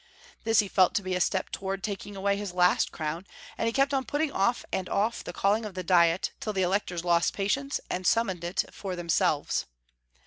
This 0.45 0.57
he 0.61 0.67
felt 0.67 0.95
to 0.95 1.03
be 1.03 1.13
a 1.13 1.21
step 1.21 1.51
towards 1.51 1.83
taking 1.83 2.15
away 2.15 2.35
his 2.35 2.55
last 2.55 2.91
crown, 2.91 3.27
and 3.55 3.67
he 3.67 3.71
kept 3.71 3.93
on 3.93 4.03
putting 4.03 4.31
off 4.31 4.65
and 4.73 4.89
off 4.89 5.23
the 5.23 5.31
calling 5.31 5.63
of 5.63 5.75
the 5.75 5.83
diet 5.83 6.31
till 6.39 6.53
the 6.53 6.63
Electors 6.63 7.05
lost 7.05 7.33
patience, 7.33 7.79
and 7.87 8.03
simimoned 8.03 8.43
it 8.43 8.65
for 8.71 8.95
themselves. 8.95 9.67